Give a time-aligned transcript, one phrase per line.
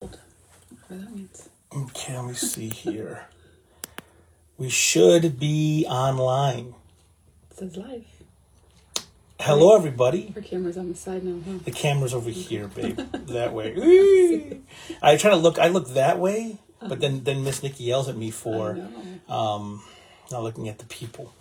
[0.00, 0.18] Whatever
[0.88, 1.48] that means.
[1.76, 3.26] Okay, let me see here.
[4.56, 6.74] We should be online.
[7.50, 8.04] It says live.
[9.38, 10.32] Hello, everybody.
[10.36, 11.58] Our camera's on the side now, huh?
[11.64, 12.96] The camera's over here, babe.
[12.96, 14.60] that way.
[15.02, 15.58] I try to look.
[15.58, 18.78] I look that way, but then then Miss Nikki yells at me for
[19.28, 19.82] um,
[20.30, 21.32] not looking at the people.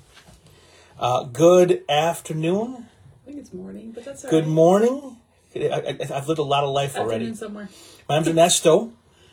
[0.98, 2.88] Uh, good afternoon.
[3.23, 4.54] I think it's morning, but that's all Good right.
[4.54, 5.18] morning.
[5.55, 7.25] I, I've lived a lot of life already.
[7.25, 7.70] Afternoon somewhere.
[8.07, 8.91] My name's Ernesto,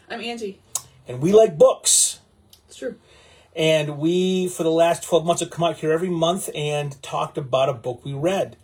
[0.09, 0.59] I'm Angie.
[1.09, 2.21] and we like books.
[2.69, 2.97] It's true.
[3.55, 7.39] And we, for the last 12 months, have come out here every month and talked
[7.39, 8.57] about a book we read.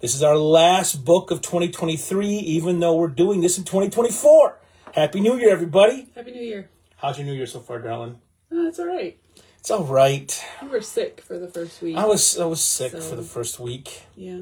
[0.00, 4.58] This is our last book of 2023, even though we're doing this in 2024.
[4.94, 6.08] Happy New Year, everybody.
[6.16, 6.68] Happy New Year.
[6.96, 8.18] How's your New Year so far, darling?
[8.50, 9.16] Oh, that's all right.
[9.60, 10.44] It's all right.
[10.60, 11.96] We were sick for the first week.
[11.96, 14.02] I was I was sick So- for the first week.
[14.16, 14.40] yeah.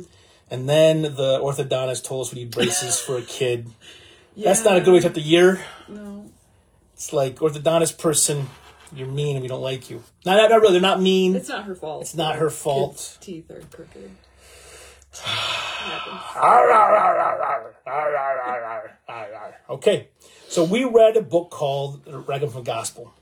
[0.50, 3.70] And then the orthodontist told us we need braces for a kid.
[4.34, 4.44] yeah.
[4.48, 5.60] That's not a good way to start the year.
[5.88, 6.30] No.
[6.94, 8.48] It's like orthodontist person,
[8.92, 10.02] you're mean and we don't like you.
[10.26, 11.36] Not, not, not really, they're not mean.
[11.36, 12.02] It's not her fault.
[12.02, 12.92] It's not her fault.
[12.96, 14.10] Kids' teeth are crooked.
[19.68, 20.08] Okay,
[20.48, 23.12] so we read a book called Ragamuffin Gospel.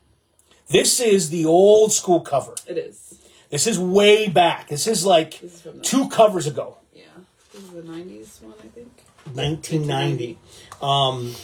[0.69, 2.55] This is the old school cover.
[2.67, 3.19] It is.
[3.51, 4.69] This is way back.
[4.69, 6.78] This is like This is two covers ago.
[7.59, 9.03] This is the '90s one, I think.
[9.35, 10.39] 1990.
[10.81, 11.35] Um,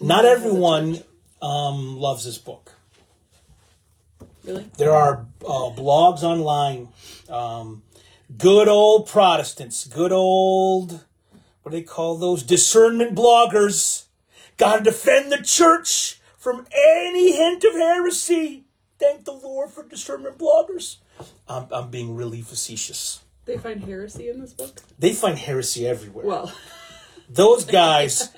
[0.00, 1.02] not everyone
[1.40, 2.74] um, loves this book.
[4.44, 4.66] Really?
[4.76, 6.88] There are uh, blogs online.
[7.30, 7.84] Um,
[8.36, 11.06] good old Protestants, good old,
[11.62, 12.42] what do they call those?
[12.42, 14.04] Discernment bloggers.
[14.58, 18.64] Gotta defend the church from any hint of heresy.
[18.98, 20.98] Thank the Lord for discernment bloggers.
[21.48, 23.22] I'm, I'm being really facetious.
[23.48, 24.82] They find heresy in this book.
[24.98, 26.26] They find heresy everywhere.
[26.26, 26.52] Well,
[27.30, 28.28] Those guys,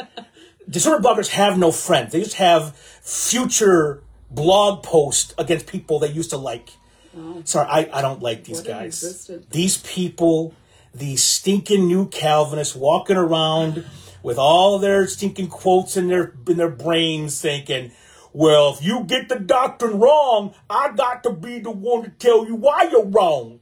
[0.68, 2.12] discernment bloggers have no friends.
[2.12, 6.70] They just have future blog posts against people they used to like.
[7.16, 7.42] Oh.
[7.44, 9.30] Sorry, I, I don't like these What guys.
[9.50, 10.54] These people,
[10.94, 13.84] these stinking new Calvinists walking around
[14.22, 17.92] with all their stinking quotes in their in their brains thinking,
[18.32, 22.46] well, if you get the doctrine wrong, I got to be the one to tell
[22.46, 23.59] you why you're wrong.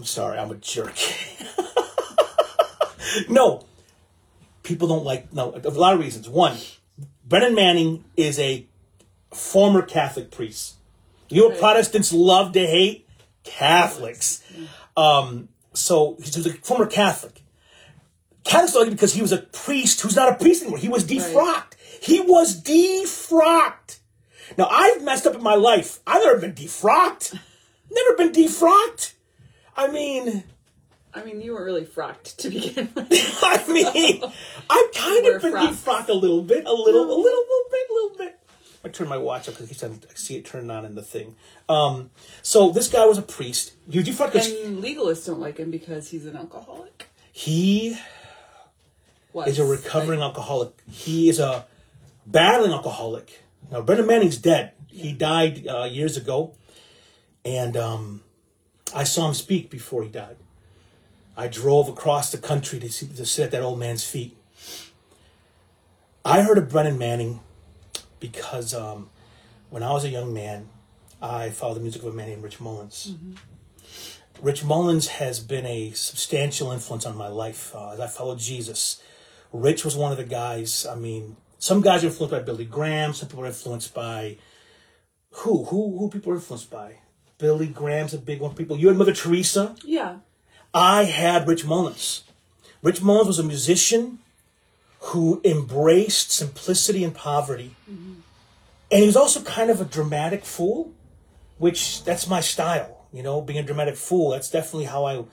[0.00, 0.96] I'm sorry, I'm a jerk.
[3.28, 3.66] no,
[4.62, 6.26] people don't like no a lot of reasons.
[6.26, 6.56] One,
[7.22, 8.64] Brennan Manning is a
[9.30, 10.76] former Catholic priest.
[11.28, 13.06] You know what Protestants love to hate?
[13.44, 14.42] Catholics.
[14.96, 17.42] Um, so he's a former Catholic.
[18.44, 20.78] Catholics like because he was a priest who's not a priest anymore.
[20.78, 21.74] He was defrocked.
[22.00, 23.98] He was defrocked.
[24.56, 26.00] Now I've messed up in my life.
[26.06, 27.38] I've never been defrocked.
[27.90, 29.12] Never been defrocked.
[29.80, 30.44] I mean,
[31.14, 33.08] I mean, you weren't really frocked to begin with.
[33.42, 34.22] I mean,
[34.68, 35.72] I've kind We're of been frocked.
[35.74, 38.38] defrocked a little bit, a little, a little, little bit, a little bit.
[38.84, 41.34] I turn my watch up because I see it turn on in the thing.
[41.68, 42.10] Um,
[42.42, 43.72] so this guy was a priest.
[43.88, 47.08] You defrocked because and legalists don't like him because he's an alcoholic.
[47.32, 47.96] he
[49.46, 50.72] is a recovering alcoholic.
[50.90, 51.64] He is a
[52.26, 53.42] battling alcoholic.
[53.70, 54.72] Now, Brennan Manning's dead.
[54.88, 56.54] He died uh, years ago,
[57.44, 58.22] and um,
[58.94, 60.36] I saw him speak before he died.
[61.36, 64.36] I drove across the country to, see, to sit at that old man's feet.
[66.24, 67.40] I heard of Brennan Manning
[68.18, 69.08] because um,
[69.70, 70.68] when I was a young man,
[71.22, 73.14] I followed the music of a man named Rich Mullins.
[74.42, 79.02] Rich Mullins has been a substantial influence on my life uh, as I followed Jesus.
[79.52, 80.86] Rich was one of the guys.
[80.86, 83.12] I mean, some guys are influenced by Billy Graham.
[83.12, 84.38] Some people are influenced by
[85.30, 85.64] who?
[85.64, 85.98] Who?
[85.98, 86.96] Who people are influenced by?
[87.40, 88.54] Billy Graham's a big one.
[88.54, 88.76] People.
[88.78, 89.74] You had Mother Teresa.
[89.84, 90.16] Yeah.
[90.72, 92.22] I had Rich Mullins.
[92.82, 94.18] Rich Mullins was a musician
[95.00, 97.74] who embraced simplicity and poverty.
[97.90, 98.12] Mm-hmm.
[98.92, 100.92] And he was also kind of a dramatic fool,
[101.58, 104.30] which that's my style, you know, being a dramatic fool.
[104.30, 105.24] That's definitely how I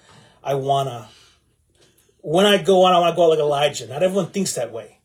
[0.44, 1.10] I wanna
[2.22, 3.88] when I go out, I wanna go out like Elijah.
[3.88, 5.00] Not everyone thinks that way.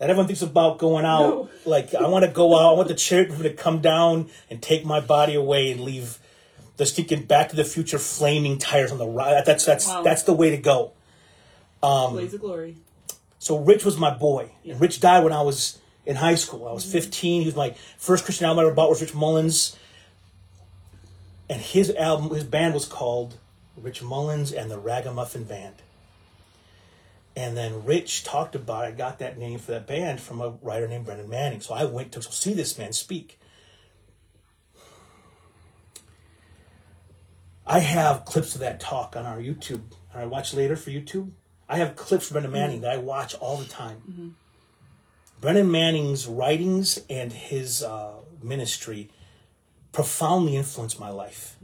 [0.00, 1.48] Not everyone thinks about going out No.
[1.64, 5.00] like I wanna go out, I want the chariot to come down and take my
[5.00, 6.18] body away and leave
[6.76, 9.44] the stinking Back to the Future flaming tires on the ride.
[9.44, 10.02] That's that's Wow.
[10.02, 10.92] that's the way to go.
[11.82, 12.76] Um, Blaze of glory.
[13.38, 14.52] So Rich was my boy.
[14.66, 16.66] And Rich died when I was in high school.
[16.66, 17.42] I was 15.
[17.42, 19.76] He was my first Christian album I ever bought was Rich Mullins.
[21.48, 23.36] And his album, his band was called
[23.76, 25.74] Rich Mullins and the Ragamuffin Band.
[27.36, 30.86] And then Rich talked about I got that name for that band from a writer
[30.88, 31.60] named Brennan Manning.
[31.60, 33.38] So I went to see this man speak.
[37.66, 39.82] I have clips of that talk on our YouTube.
[40.14, 41.30] Or I watch later for YouTube.
[41.68, 44.36] I have clips from Brennan Manning that I watch all the time.
[45.40, 49.08] Brennan Manning's writings and his uh, ministry
[49.92, 51.56] profoundly influenced my life.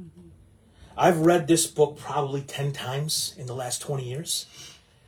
[0.96, 4.46] I've read this book probably 10 times in the last 20 years.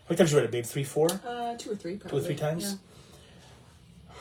[0.05, 0.65] How many times you read it, babe?
[0.65, 1.09] Three, four?
[1.27, 2.11] Uh, two or three, probably.
[2.21, 2.79] Two or three times?
[4.11, 4.15] Yeah.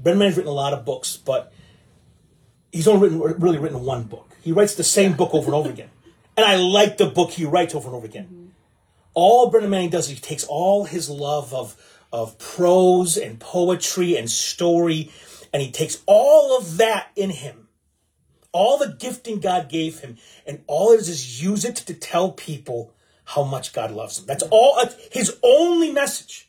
[0.00, 1.52] Brennan Manning's written a lot of books, but
[2.72, 4.27] he's only written really written one book.
[4.42, 5.90] He writes the same book over and over again.
[6.36, 8.52] And I like the book he writes over and over again.
[9.14, 11.76] All Brennan Manning does is he takes all his love of
[12.12, 15.10] of prose and poetry and story,
[15.52, 17.68] and he takes all of that in him,
[18.52, 22.32] all the gifting God gave him, and all it is is use it to tell
[22.32, 22.94] people
[23.24, 24.26] how much God loves them.
[24.26, 24.80] That's all.
[25.10, 26.48] His only message.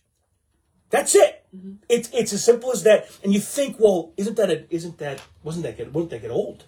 [0.92, 1.44] That's it.
[1.56, 1.74] Mm-hmm.
[1.89, 3.09] It's it's as simple as that.
[3.24, 6.31] And you think, well, isn't that a, isn't that wasn't that get wouldn't that get
[6.31, 6.65] old?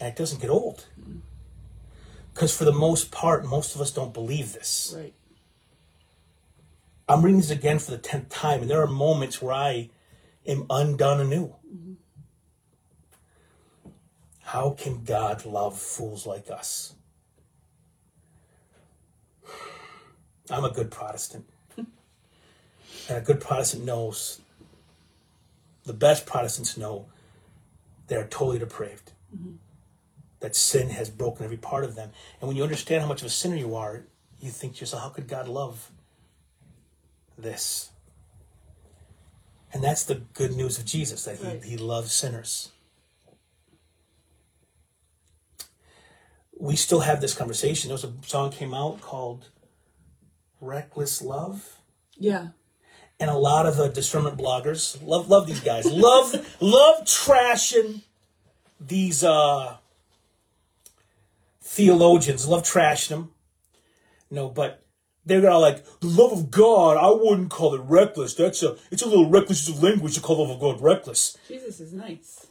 [0.00, 0.86] And it doesn't get old.
[2.34, 4.94] Because for the most part, most of us don't believe this.
[4.96, 5.14] Right.
[7.08, 9.90] I'm reading this again for the tenth time, and there are moments where I
[10.46, 11.54] am undone anew.
[11.66, 11.92] Mm-hmm.
[14.42, 16.94] How can God love fools like us?
[20.50, 21.46] I'm a good Protestant.
[21.76, 21.88] and
[23.08, 24.40] a good Protestant knows,
[25.84, 27.06] the best Protestants know,
[28.08, 29.12] they're totally depraved.
[29.34, 29.54] Mm-hmm.
[30.46, 32.10] That sin has broken every part of them.
[32.40, 34.04] And when you understand how much of a sinner you are,
[34.38, 35.90] you think to yourself, how could God love
[37.36, 37.90] this?
[39.72, 41.64] And that's the good news of Jesus, that he, Right.
[41.64, 42.70] he loves sinners.
[46.56, 47.88] We still have this conversation.
[47.88, 49.48] There was a song came out called
[50.60, 51.80] Reckless Love
[52.16, 52.50] Yeah.
[53.18, 58.02] and a lot of uh, discernment bloggers love love these guys love love trashing
[58.80, 59.78] these uh
[61.66, 63.30] theologians love trashing them
[64.30, 64.84] no but
[65.24, 69.02] they're all like the love of god i wouldn't call it reckless that's a it's
[69.02, 71.92] a little reckless use of language to call the love of god reckless Jesus is
[71.92, 72.46] nice.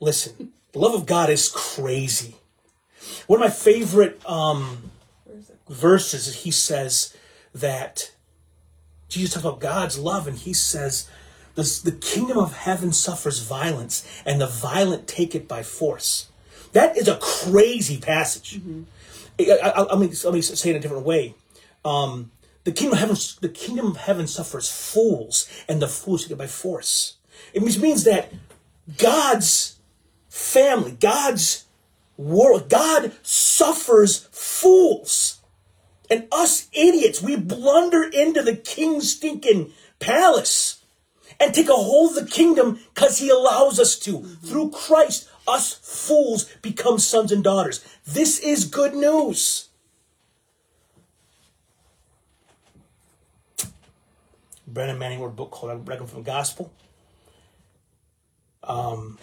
[0.00, 2.36] listen the love of god is crazy
[3.26, 4.90] one of my favorite um
[5.68, 7.16] verses he says
[7.54, 8.12] that
[9.12, 11.08] Jesus talks about God's love, and he says,
[11.54, 16.31] the, the kingdom of heaven suffers violence, and the violent take it by force.
[16.72, 18.60] That is a crazy passage.
[19.38, 21.34] I, I, I, let, me, let me say it in a different way.
[21.84, 22.30] Um,
[22.64, 26.38] the kingdom of heaven, the kingdom of heaven suffers fools, and the fools take it
[26.38, 27.16] by force.
[27.52, 28.32] It means, means that
[28.98, 29.78] God's
[30.28, 31.66] family, God's
[32.16, 35.40] world, God suffers fools.
[36.10, 40.84] And us idiots, we blunder into the king's stinking palace
[41.40, 44.22] and take a hold of the kingdom because he allows us to.
[44.22, 47.84] Through Christ, us fools become sons and daughters.
[48.06, 49.68] This is good news.
[54.66, 56.72] Brennan Manning wrote a book called Ragamuffin Gospel.
[58.62, 59.18] Um,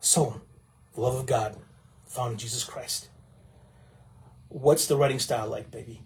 [0.00, 0.42] so,
[0.94, 1.56] the love of God
[2.06, 3.08] found in Jesus Christ.
[4.48, 6.02] What's the writing style like, baby?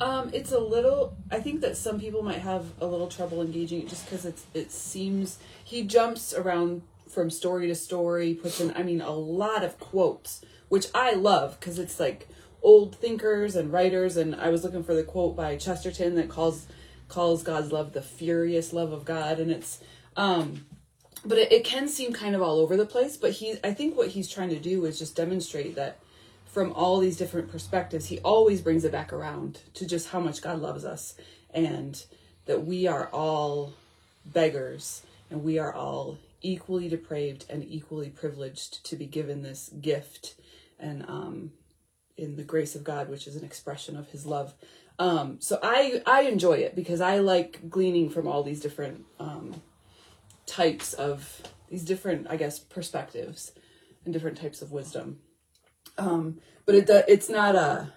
[0.00, 1.16] Um, it's a little.
[1.30, 4.46] I think that some people might have a little trouble engaging it just because it's.
[4.54, 8.72] It seems he jumps around from story to story, puts in.
[8.76, 12.28] I mean, a lot of quotes, which I love because it's like
[12.62, 14.16] old thinkers and writers.
[14.16, 16.66] And I was looking for the quote by Chesterton that calls
[17.08, 19.80] calls God's love the furious love of God, and it's.
[20.16, 20.66] Um,
[21.24, 23.16] but it, it can seem kind of all over the place.
[23.16, 25.98] But he, I think, what he's trying to do is just demonstrate that
[26.48, 30.42] from all these different perspectives, he always brings it back around to just how much
[30.42, 31.14] God loves us
[31.52, 32.02] and
[32.46, 33.74] that we are all
[34.24, 40.36] beggars and we are all equally depraved and equally privileged to be given this gift
[40.78, 41.52] and um,
[42.16, 44.54] in the grace of God, which is an expression of his love.
[44.98, 49.60] Um, so I, I enjoy it because I like gleaning from all these different um,
[50.46, 53.52] types of these different, I guess, perspectives
[54.04, 55.18] and different types of wisdom
[55.98, 57.92] um but it it's not a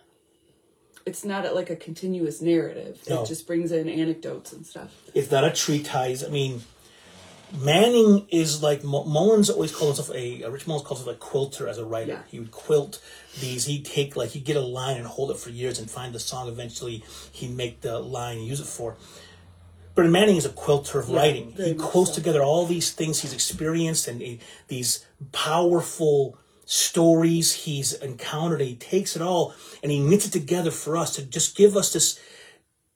[1.06, 3.24] it's not a, like a continuous narrative No.
[3.24, 6.24] it just brings in anecdotes and stuff It's not a treatise.
[6.24, 6.62] I mean,
[7.60, 11.68] Manning is like Mullins always called himself a, uh, Rich Mullins calls himself a quilter
[11.68, 12.12] as a writer.
[12.14, 12.22] Yeah.
[12.30, 13.02] He would quilt
[13.42, 13.66] these.
[13.66, 16.20] He'd take like he'd get a line and hold it for years and find the
[16.20, 16.48] song.
[16.48, 17.04] Eventually,
[17.34, 18.96] he'd make the line and use it for.
[19.96, 21.52] But Manning is a quilter of writing.
[21.58, 22.16] He much quilts so.
[22.16, 24.40] together all these things he's experienced and he-
[24.70, 26.38] these powerful
[26.72, 28.62] stories he's encountered.
[28.62, 31.76] And he takes it all and he knits it together for us to just give
[31.76, 32.20] us this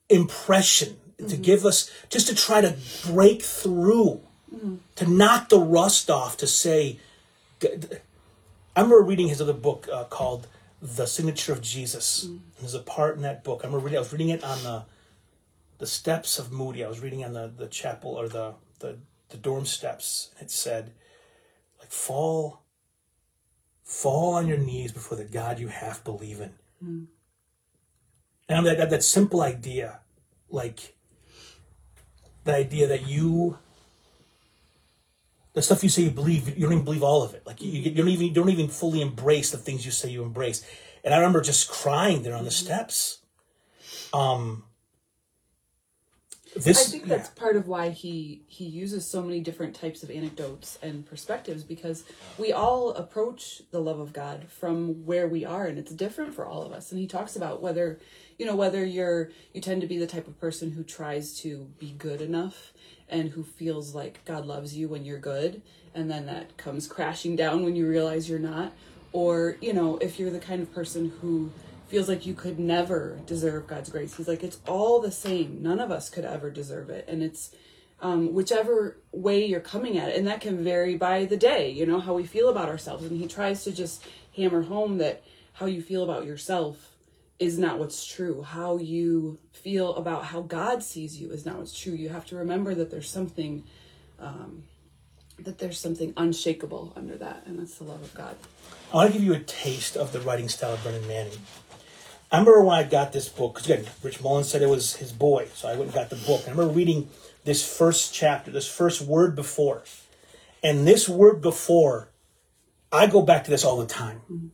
[0.10, 2.76] impression to give us just to try to
[3.08, 4.22] break through
[4.96, 7.00] to knock the rust off to say
[7.64, 10.48] i remember reading his other book uh, called
[10.82, 12.26] the signature of Jesus.
[12.26, 12.40] Mm.
[12.60, 13.62] There's a part in that book.
[13.64, 14.84] I remember reading, I was reading it on the
[15.78, 16.86] the steps of Moody.
[16.86, 18.98] I was reading on the, the chapel or the, the
[19.30, 20.30] the dorm steps.
[20.38, 20.92] And it said,
[21.80, 22.62] like fall
[23.86, 26.54] fall on your knees before the God you half believe in.
[26.84, 27.06] Mm.
[28.50, 30.00] And that, that that simple idea,
[30.50, 30.96] like
[32.44, 33.58] the idea that you
[35.54, 37.46] the stuff you say you believe, you don't even believe all of it.
[37.46, 40.24] Like you, you don't even you don't even fully embrace the things you say you
[40.24, 40.66] embrace.
[41.04, 43.20] And I remember just crying there on the steps.
[44.14, 44.64] Um,
[46.64, 47.40] this, I think that's yeah.
[47.40, 52.06] part of why he he uses so many different types of anecdotes and perspectives because
[52.38, 56.46] we all approach the love of God from where we are and it's different for
[56.46, 56.92] all of us.
[56.92, 58.00] And he talks about whether
[58.38, 61.70] you know whether you're you tend to be the type of person who tries to
[61.80, 62.74] be good enough
[63.10, 65.62] and who feels like God loves you when you're good
[65.94, 68.74] and then that comes crashing down when you realize you're not
[69.14, 71.52] or you know if you're the kind of person who
[71.88, 75.80] feels like you could never deserve God's grace he's like it's all the same none
[75.80, 77.52] of us could ever deserve it and it's
[78.02, 81.86] um, whichever way you're coming at it and that can vary by the day you
[81.86, 84.04] know how we feel about ourselves and he tries to just
[84.36, 85.24] hammer home that
[85.54, 86.96] how you feel about yourself
[87.40, 88.42] is not what's true.
[88.44, 91.94] How you feel about how God sees you is not what's true.
[91.94, 93.64] You have to remember that there's something,
[94.20, 94.64] um,
[95.40, 98.36] that there's something unshakable under that, and that's the love of God.
[98.94, 101.38] I want to give you a taste of the writing style of Brennan Manning.
[102.32, 105.12] I remember when I got this book, because again, Rich Mullins said it was his
[105.12, 106.44] boy, so I went and got the book.
[106.46, 107.10] I remember reading
[107.44, 109.84] this first chapter, this first word before.
[110.64, 112.10] And this word before,
[112.92, 114.52] I go back to this all the time.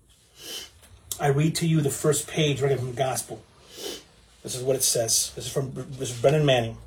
[1.20, 3.42] I read to you the first page right from the Gospel.
[4.44, 5.32] This is what it says.
[5.36, 6.78] This is from this is Brennan Manning,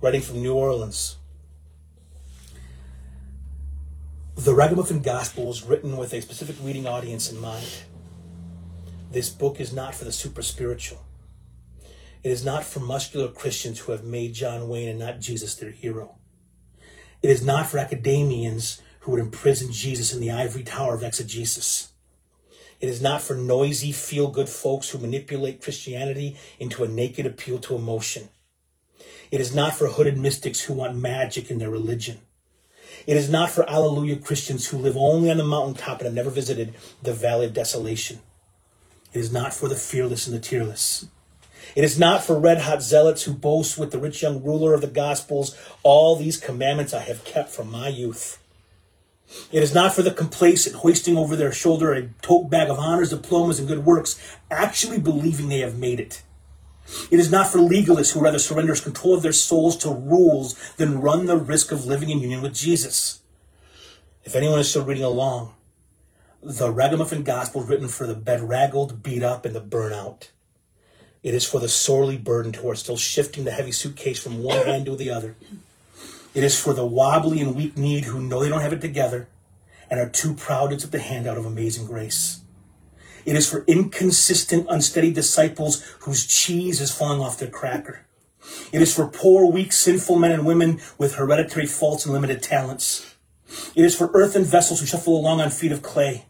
[0.00, 1.16] writing from New Orleans.
[4.36, 7.66] The Ragamuffin Gospel was written with a specific reading audience in mind.
[9.10, 10.98] This book is not for the super spiritual.
[12.22, 15.70] It is not for muscular Christians who have made John Wayne and not Jesus their
[15.70, 16.16] hero.
[17.22, 21.92] It is not for academians who would imprison Jesus in the ivory tower of exegesis.
[22.80, 27.58] It is not for noisy, feel good folks who manipulate Christianity into a naked appeal
[27.60, 28.28] to emotion.
[29.30, 32.18] It is not for hooded mystics who want magic in their religion.
[33.06, 36.30] It is not for Alleluia Christians who live only on the mountaintop and have never
[36.30, 38.18] visited the valley of desolation.
[39.12, 41.06] It is not for the fearless and the tearless.
[41.74, 44.80] It is not for red hot zealots who boast with the rich young ruler of
[44.80, 48.38] the Gospels, all these commandments I have kept from my youth.
[49.50, 53.10] It is not for the complacent hoisting over their shoulder a tote bag of honors,
[53.10, 54.18] diplomas, and good works,
[54.50, 56.22] actually believing they have made it.
[57.10, 61.00] It is not for legalists who rather surrender control of their souls to rules than
[61.00, 63.20] run the risk of living in union with Jesus.
[64.24, 65.52] If anyone is still reading along,
[66.42, 70.28] the Ragamuffin Gospel written for the bedraggled, beat up, and the burnout.
[71.22, 74.64] It is for the sorely burdened who are still shifting the heavy suitcase from one
[74.64, 75.34] hand to the other.
[76.34, 79.26] It is for the wobbly and weak kneed who know they don't have it together
[79.90, 82.42] and are too proud to take the handout of amazing grace.
[83.24, 88.06] It is for inconsistent, unsteady disciples whose cheese is falling off their cracker.
[88.70, 93.15] It is for poor, weak, sinful men and women with hereditary faults and limited talents.
[93.74, 96.26] It is for earthen vessels who shuffle along on feet of clay.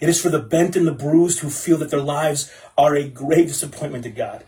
[0.00, 3.08] It is for the bent and the bruised who feel that their lives are a
[3.08, 4.44] grave disappointment to God.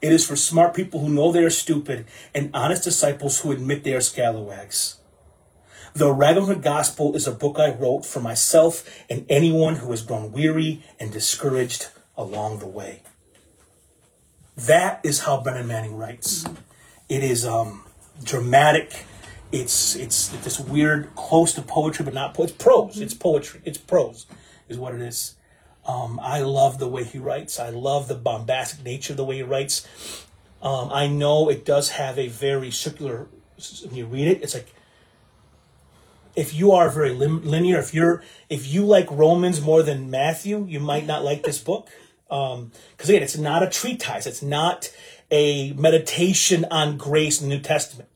[0.00, 3.84] It is for smart people who know they are stupid and honest disciples who admit
[3.84, 4.96] they are scalawags.
[5.92, 10.32] The Ragamuffin Gospel is a book I wrote for myself and anyone who has grown
[10.32, 13.02] weary and discouraged along the way.
[14.56, 16.44] That is how Brennan Manning writes.
[17.08, 17.84] It is um,
[18.22, 19.04] dramatic.
[19.52, 22.54] It's it's this weird, close to poetry, but not poetry.
[22.54, 22.94] It's prose.
[22.94, 23.02] Mm-hmm.
[23.02, 23.60] It's poetry.
[23.64, 24.26] It's prose,
[24.68, 25.34] is what it is.
[25.86, 27.58] Um, I love the way he writes.
[27.58, 29.86] I love the bombastic nature of the way he writes.
[30.62, 33.28] Um, I know it does have a very circular.
[33.84, 34.72] When you read it, it's like
[36.36, 37.78] if you are very lim- linear.
[37.78, 41.88] If you're if you like Romans more than Matthew, you might not like this book.
[42.28, 44.26] Because um, again, it's not a treatise.
[44.26, 44.92] It's not
[45.30, 48.08] a meditation on grace in the New Testament.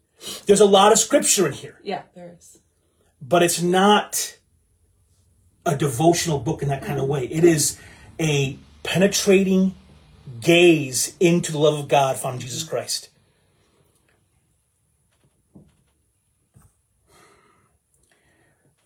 [0.47, 1.79] There's a lot of scripture in here.
[1.83, 2.61] Yeah, there is.
[3.21, 4.39] But it's not
[5.67, 7.25] a devotional book in that kind of way.
[7.27, 7.79] It is
[8.21, 9.75] a penetrating
[10.41, 13.11] gaze into the love of God found in Jesus Christ.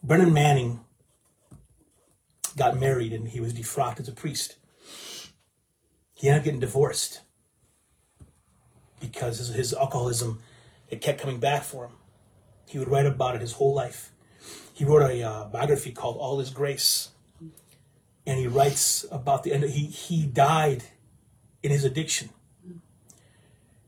[0.02, 0.80] Brennan Manning
[2.57, 4.57] got married and he was defrocked as a priest.
[6.14, 7.21] He ended up getting divorced
[9.00, 10.40] because his, alcoholism
[10.90, 11.92] it kept coming back for him.
[12.66, 14.12] He would write about it his whole life.
[14.73, 17.11] He wrote a uh, biography called All His Grace.
[18.26, 19.64] and he writes about the end.
[19.64, 20.85] He he died
[21.62, 22.30] in his addiction.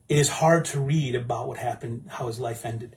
[0.08, 2.96] It is hard to read about what happened, how his life ended.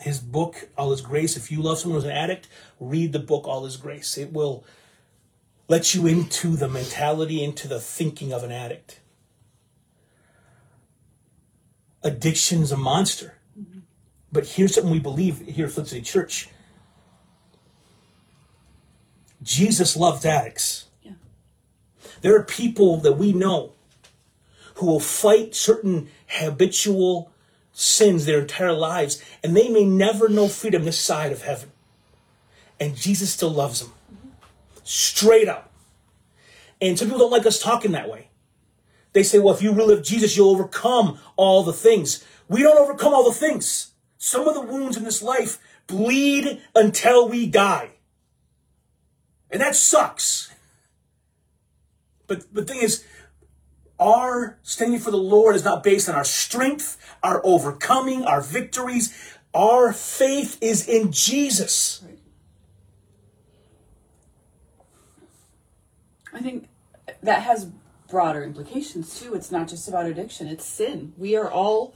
[0.00, 1.36] His book, All His Grace.
[1.36, 2.48] If you love someone who's an addict,
[2.80, 4.16] read the book, All His Grace.
[4.16, 4.64] It will
[5.66, 9.00] let you into the mentality, into the thinking of an addict.
[12.02, 13.38] Addiction's a monster.
[14.30, 16.48] But here's something we believe here at Flint City Church
[19.42, 20.86] Jesus loves addicts.
[21.02, 21.12] Yeah.
[22.22, 23.72] There are people that we know
[24.74, 27.30] who will fight certain habitual
[27.72, 31.70] sins their entire lives, and they may never know freedom this side of heaven.
[32.80, 33.92] And Jesus still loves them.
[34.82, 35.72] Straight up.
[36.80, 38.27] And some people don't like us talking that way.
[39.12, 42.24] They say, well, if you really love Jesus, you'll overcome all the things.
[42.48, 43.92] We don't overcome all the things.
[44.18, 47.90] Some of the wounds in this life bleed until we die.
[49.50, 50.52] And that sucks.
[52.26, 53.04] But the thing is,
[53.98, 59.14] our standing for the Lord is not based on our strength, our overcoming, our victories.
[59.54, 62.04] Our faith is in Jesus.
[66.32, 66.68] I think
[67.22, 67.68] that has
[68.08, 69.34] broader implications too.
[69.34, 71.12] It's not just about addiction, it's sin.
[71.16, 71.94] We are all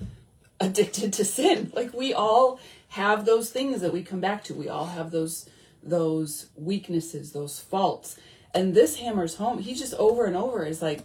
[0.60, 1.72] addicted to sin.
[1.74, 4.54] Like we all have those things that we come back to.
[4.54, 5.48] We all have those
[5.82, 8.16] those weaknesses, those faults.
[8.54, 9.58] And this hammers home.
[9.58, 11.02] He just over and over is like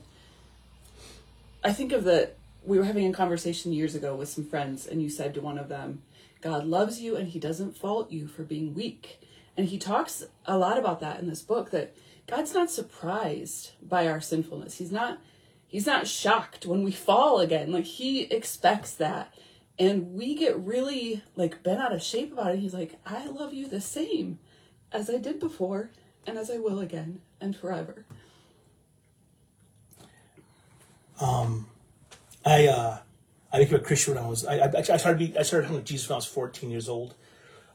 [1.64, 2.32] I think of the
[2.64, 5.58] we were having a conversation years ago with some friends and you said to one
[5.58, 6.02] of them,
[6.42, 9.22] God loves you and he doesn't fault you for being weak.
[9.58, 11.96] And he talks a lot about that in this book that
[12.28, 14.78] God's not surprised by our sinfulness.
[14.78, 15.18] He's not
[15.66, 17.72] he's not shocked when we fall again.
[17.72, 19.34] Like he expects that.
[19.80, 22.60] And we get really like bent out of shape about it.
[22.60, 24.40] He's like, I love you the same
[24.92, 25.90] as I did before
[26.26, 28.06] and as I will again and forever.
[31.20, 31.68] Um
[32.46, 32.98] I uh,
[33.52, 34.46] I became a Christian when I was.
[34.46, 35.20] I, I, I started.
[35.20, 37.16] Be, I started with Jesus when I was 14 years old.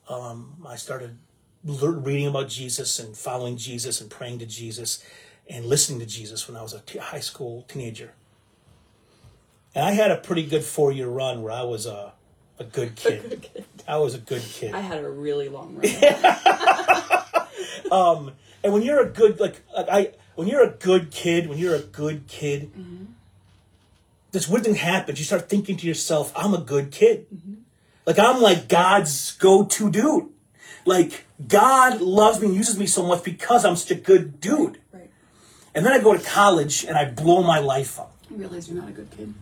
[0.08, 1.18] Um, I started
[1.64, 5.04] reading about Jesus and following Jesus and praying to Jesus
[5.48, 8.12] and listening to Jesus when I was a t- high school teenager.
[9.74, 12.12] And I had a pretty good four year run where I was a
[12.58, 13.22] a good kid.
[13.22, 13.64] Good kid.
[13.88, 14.74] I was a good kid.
[14.74, 16.36] I had a really long run.
[17.92, 18.32] Um,
[18.64, 21.74] and when you're a good like, like I when you're a good kid, when you're
[21.74, 23.04] a good kid, mm-hmm.
[24.30, 25.18] this weird thing happens.
[25.18, 27.54] You start thinking to yourself, "I'm a good kid." Mm-hmm.
[28.06, 30.30] Like I'm like God's go-to dude.
[30.86, 34.78] Like God loves me and uses me so much because I'm such a good dude.
[34.92, 35.10] right.
[35.74, 38.14] And then I go to college and I blow my life up.
[38.30, 39.34] You realize you're not a good kid.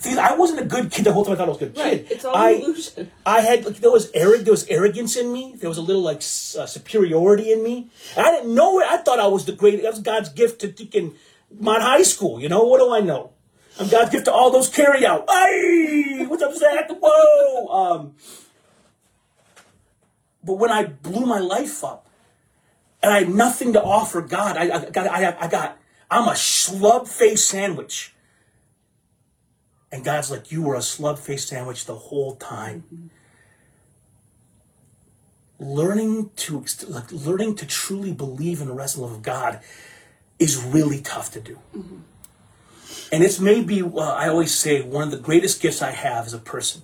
[0.00, 1.34] See, I wasn't a good kid the whole time.
[1.34, 1.82] I thought I was a good kid.
[1.82, 2.06] Right.
[2.08, 3.10] It's all I, illusion.
[3.26, 5.54] I had like there was arrog- there was arrogance in me.
[5.56, 7.90] There was a little like uh, superiority in me.
[8.16, 8.86] And I didn't know it.
[8.88, 9.82] I thought I was the great.
[9.82, 11.14] That was God's gift to Deacon
[11.58, 12.40] Mount High School.
[12.40, 13.32] You know what do I know?
[13.80, 15.28] I'm God's gift to all those carry out.
[15.28, 16.90] Hey, what's up, Zach?
[16.90, 17.66] Whoa.
[17.68, 18.14] Um,
[20.48, 22.08] but when I blew my life up,
[23.02, 25.78] and I had nothing to offer God, I, I got I, I got
[26.10, 28.14] I'm a schlub face sandwich.
[29.92, 33.10] And God's like, you were a slub faced sandwich the whole time.
[35.58, 39.60] Learning to like learning to truly believe in the rest of God
[40.38, 41.58] is really tough to do.
[43.12, 46.32] And it's maybe uh, I always say one of the greatest gifts I have as
[46.32, 46.82] a person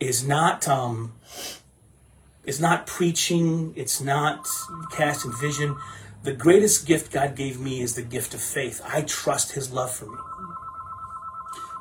[0.00, 1.12] is not um,
[2.44, 3.72] is not preaching.
[3.76, 4.46] It's not
[4.92, 5.76] casting vision.
[6.22, 8.80] The greatest gift God gave me is the gift of faith.
[8.84, 10.18] I trust His love for me.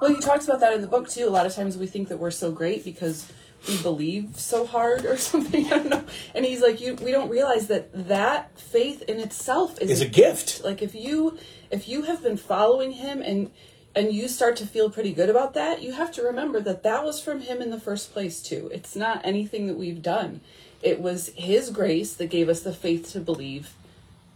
[0.01, 1.27] Well, he talks about that in the book too.
[1.27, 3.31] A lot of times we think that we're so great because
[3.69, 5.65] we believe so hard or something.
[5.67, 6.03] I don't know.
[6.35, 6.95] And he's like, you.
[6.95, 10.61] We don't realize that that faith in itself is Is a gift.
[10.63, 11.37] Like if you
[11.71, 13.51] if you have been following him and
[13.95, 17.03] and you start to feel pretty good about that, you have to remember that that
[17.03, 18.69] was from him in the first place too.
[18.73, 20.41] It's not anything that we've done.
[20.81, 23.73] It was his grace that gave us the faith to believe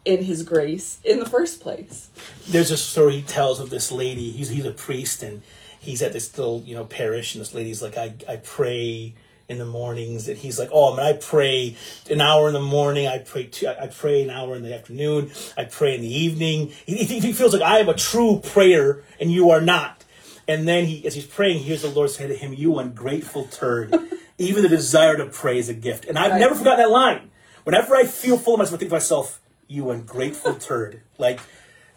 [0.06, 2.10] in his grace in the first place.
[2.48, 4.32] there's a story he tells of this lady.
[4.32, 5.42] He's he's a priest and
[5.80, 9.14] he's at this little you know parish, and this lady's like, I I pray
[9.50, 11.76] in the mornings, and he's like, oh man, I pray
[12.10, 13.08] an hour in the morning.
[13.08, 15.32] I pray two, I pray an hour in the afternoon.
[15.58, 16.74] I pray in the evening.
[16.86, 20.04] He, he, he feels like I am a true prayer, and you are not.
[20.50, 23.96] And then he, as he's praying, hears the Lord say to him, "You ungrateful turd!
[24.38, 26.40] Even the desire to pray is a gift." And I've Right.
[26.40, 27.32] never forgotten that line.
[27.64, 31.40] Whenever I feel full of myself, I think to myself, "You ungrateful turd!" Like,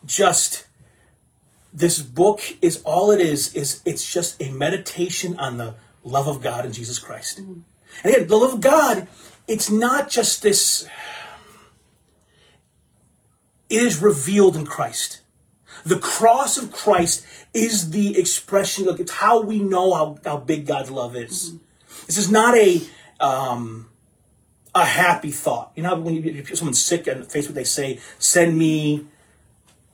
[0.04, 0.66] just
[1.72, 6.42] this book is all it is is it's just a meditation on the love of
[6.42, 7.38] God and Jesus Christ.
[7.38, 7.64] And
[8.04, 9.08] again, the love of God
[9.50, 10.86] it's not just this,
[13.68, 15.22] it is revealed in Christ.
[15.84, 20.66] The cross of Christ is the expression, like it's how we know how, how big
[20.66, 21.50] God's love is.
[21.50, 22.06] Mm-hmm.
[22.06, 22.80] This is not a
[23.18, 23.88] um,
[24.72, 25.72] a happy thought.
[25.74, 29.06] You know when you, someone's sick on Facebook, they say, "Send me."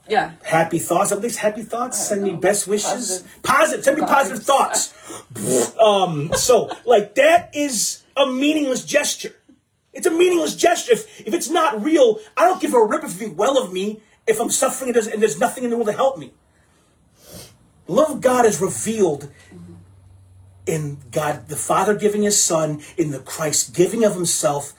[0.08, 0.32] Yeah.
[0.44, 1.12] Happy thoughts.
[1.12, 1.98] At least happy thoughts.
[1.98, 2.32] Send know.
[2.32, 3.24] me best wishes.
[3.42, 3.42] Positive.
[3.42, 3.84] positive.
[3.84, 4.94] Send me positive thoughts.
[5.78, 6.32] um.
[6.34, 9.34] So like that is a meaningless gesture.
[9.92, 10.92] It's a meaningless gesture.
[10.92, 14.02] If, if it's not real, I don't give a rip if you well of me
[14.26, 16.32] if I'm suffering and there's, and there's nothing in the world to help me.
[17.88, 19.30] Love of God is revealed
[20.66, 24.74] in God the Father giving his Son, in the Christ giving of himself,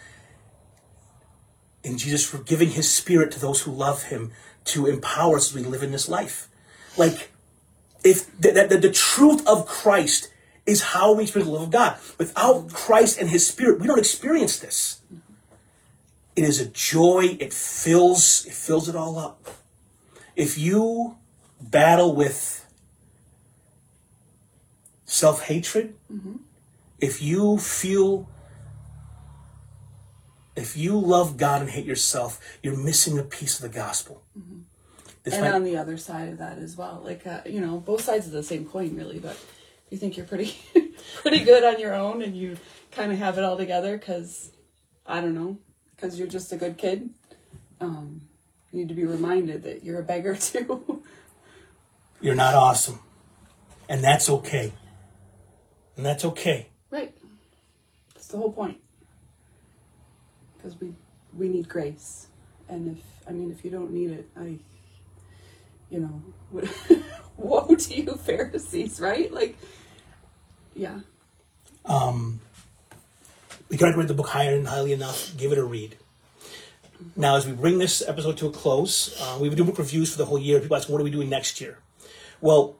[1.83, 4.31] in Jesus for giving his Spirit to those who love him
[4.65, 6.49] to empower us as we live in this life.
[6.97, 7.31] Like,
[8.03, 10.29] if the, the, the truth of Christ
[10.67, 11.97] is how we experience the love of God.
[12.17, 15.01] Without Christ and his Spirit, we don't experience this.
[16.35, 19.47] It is a joy, it fills, it fills it all up.
[20.35, 21.17] If you
[21.59, 22.65] battle with
[25.05, 26.35] self hatred, mm-hmm.
[26.99, 28.29] if you feel,
[30.57, 34.23] if you love God and hate yourself, you're missing a piece of the gospel.
[34.37, 34.59] Mm-hmm.
[35.25, 38.01] And might, on the other side of that as well, like uh, you know, both
[38.01, 39.19] sides of the same coin, really.
[39.19, 39.37] But
[39.89, 40.57] you think you're pretty,
[41.21, 42.57] pretty good on your own, and you
[42.91, 44.51] kind of have it all together, because
[45.05, 45.57] I don't know,
[45.95, 47.09] because you're just a good kid.
[47.81, 48.21] Um,
[48.71, 51.03] you need to be reminded that you're a beggar too.
[52.21, 52.99] you're not awesome,
[53.89, 54.71] and that's okay
[55.97, 56.69] and that's okay.
[56.89, 57.13] Right.
[58.13, 58.77] That's the whole point.
[60.67, 60.93] Because we
[61.37, 62.27] we need grace,
[62.67, 64.57] and if I mean if you don't need it, I,
[65.89, 66.21] you know,
[67.37, 69.31] woe to you Pharisees, right?
[69.31, 69.57] Like,
[70.75, 70.99] yeah.
[71.85, 72.41] Um.
[73.69, 75.35] We to read the book higher and highly enough.
[75.37, 75.97] Give it a read.
[77.15, 80.11] Now, as we bring this episode to a close, uh, we've been doing book reviews
[80.11, 80.59] for the whole year.
[80.59, 81.79] People ask, what are we doing next year?
[82.41, 82.75] Well,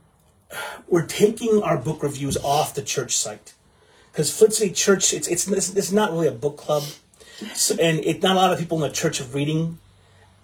[0.88, 3.54] we're taking our book reviews off the church site
[4.12, 6.84] because Flint City Church it's it's it's not really a book club,
[7.54, 9.80] so, and it's not a lot of people in the church of reading,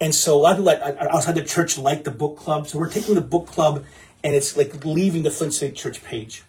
[0.00, 2.68] and so a lot of people outside the church like the book club.
[2.68, 3.84] So we're taking the book club,
[4.22, 6.44] and it's like leaving the Flint City Church page.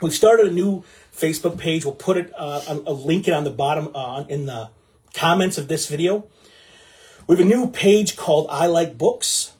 [0.00, 1.84] We started a new Facebook page.
[1.84, 4.70] We'll put it uh, a link it on the bottom uh, in the
[5.12, 6.26] comments of this video.
[7.26, 9.52] We have a new page called I Like Books.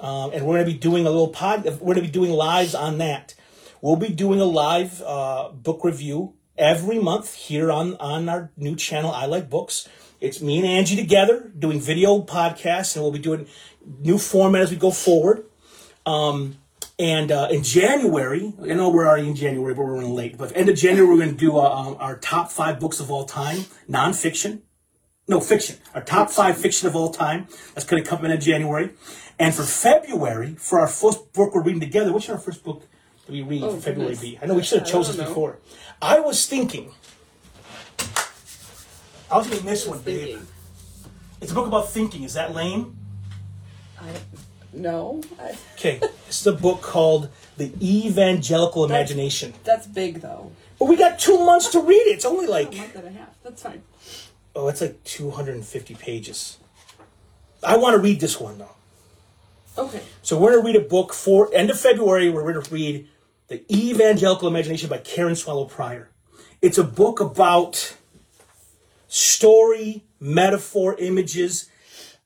[0.00, 1.64] Um, and we're going to be doing a little pod.
[1.64, 3.34] We're going to be doing lives on that.
[3.82, 8.76] We'll be doing a live uh, book review every month here on on our new
[8.76, 9.10] channel.
[9.10, 9.88] I like books.
[10.20, 13.48] It's me and Angie together doing video podcasts, and we'll be doing
[14.00, 15.44] new format as we go forward.
[16.04, 16.58] Um,
[16.98, 20.36] and uh, in January, I know we're already in January, but we're running late.
[20.36, 23.10] But end of January, we're going to do uh, um, our top five books of
[23.10, 24.60] all time, nonfiction.
[25.26, 25.76] No, fiction.
[25.94, 27.46] Our top five fiction of all time.
[27.74, 28.90] That's going to come in in January.
[29.38, 32.82] And for February, for our first book we're reading together, what's our first book
[33.26, 34.40] that we read oh, February goodness.
[34.40, 34.46] be?
[34.46, 35.58] Know we should have chosen this before.
[36.02, 36.92] I was thinking,
[39.30, 40.40] I was to miss one, babe.
[41.40, 42.24] It's a book about thinking.
[42.24, 42.96] Is that lame?
[43.98, 44.08] I,
[44.72, 45.22] no.
[45.38, 45.56] I...
[45.74, 49.54] Okay, it's a book called The Evangelical that's, Imagination.
[49.64, 50.52] That's big, though.
[50.78, 52.14] But we got two months to read it.
[52.16, 52.74] It's only like.
[52.74, 53.42] A month and a half.
[53.42, 53.82] That's fine.
[54.54, 56.58] Oh, it's like 250 pages.
[57.62, 58.74] I want to read this one, though.
[59.78, 60.02] Okay.
[60.22, 62.28] So we're going to read a book for end of February.
[62.30, 63.08] We're going to read
[63.48, 66.10] The Evangelical Imagination by Karen Swallow Prior.
[66.60, 67.96] It's a book about
[69.08, 71.68] story, metaphor, images.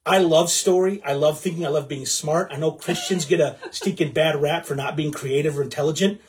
[0.06, 1.02] I love story.
[1.04, 1.64] I love thinking.
[1.64, 2.48] I love being smart.
[2.50, 6.20] I know Christians get a stinking bad rap for not being creative or intelligent.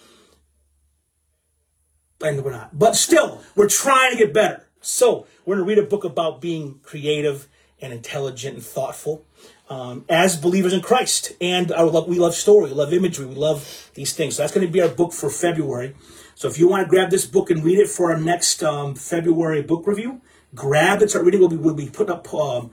[2.24, 2.78] And we're not.
[2.78, 4.68] But still, we're trying to get better.
[4.82, 7.48] So we're going to read a book about being creative
[7.82, 9.26] and intelligent and thoughtful
[9.70, 11.34] um, as believers in Christ.
[11.42, 14.36] And our love, we love story, we love imagery, we love these things.
[14.36, 15.96] So that's going to be our book for February.
[16.36, 18.96] So if you want to grab this book and read it for our next um,
[18.96, 20.22] February book review,
[20.54, 21.40] grab it, start reading.
[21.40, 22.72] We'll be, we'll be putting up um,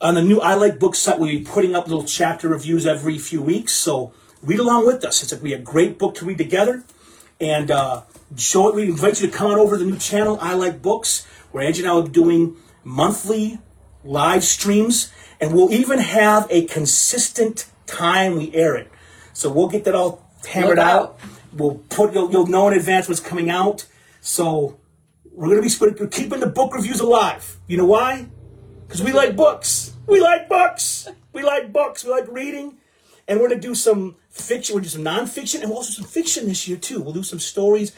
[0.00, 1.18] on the new I Like Books site.
[1.18, 3.72] We'll be putting up little chapter reviews every few weeks.
[3.72, 5.22] So read along with us.
[5.22, 6.84] It's going to be a great book to read together.
[7.40, 8.02] And uh,
[8.34, 8.74] it.
[8.74, 11.64] We invite you to come on over to the new channel, I Like Books, where
[11.64, 13.58] Angie and I will be doing monthly
[14.04, 18.88] live streams and we'll even have a consistent time we air it.
[19.32, 21.02] So we'll get that all hammered out.
[21.02, 21.20] out.
[21.52, 23.84] We'll put you'll, you'll, know in advance what's coming out.
[24.20, 24.78] So
[25.32, 27.58] we're gonna be we're keeping the book reviews alive.
[27.66, 28.28] You know why?
[28.86, 29.94] Because we like books.
[30.06, 31.08] We like books.
[31.32, 32.04] We like books.
[32.04, 32.78] We like reading.
[33.26, 34.74] And we're gonna do some fiction.
[34.74, 37.00] We're gonna do some nonfiction and we'll also some fiction this year too.
[37.00, 37.92] We'll do some stories.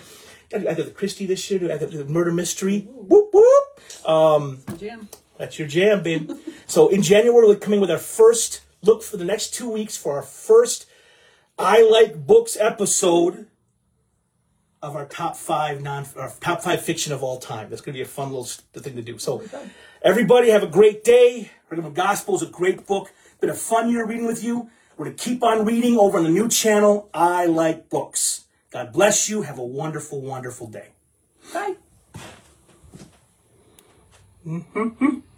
[0.54, 1.70] I got the Christie this year.
[1.70, 2.88] I got the murder mystery.
[2.90, 4.08] Whoop whoop.
[4.08, 5.08] Um, Jam.
[5.38, 6.30] That's your jam, babe.
[6.66, 10.16] so in January, we're coming with our first look for the next two weeks for
[10.16, 10.86] our first
[11.58, 13.46] I like books episode
[14.82, 17.70] of our top five non our top five fiction of all time.
[17.70, 19.18] That's going to be a fun little thing to do.
[19.18, 19.42] So
[20.02, 21.50] everybody have a great day.
[21.70, 23.12] Remember, Gospel is a great book.
[23.40, 24.70] Been a fun year reading with you.
[24.96, 27.08] We're going to keep on reading over on the new channel.
[27.14, 28.44] I like books.
[28.70, 29.42] God bless you.
[29.42, 30.88] Have a wonderful, wonderful day.
[31.52, 31.76] Bye.
[34.46, 35.24] 嗯哼哼。